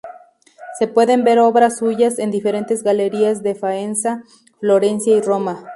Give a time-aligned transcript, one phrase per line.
[0.79, 4.23] Se pueden ver obras suyas en diferentes galerías de Faenza,
[4.59, 5.69] Florencia y Roma.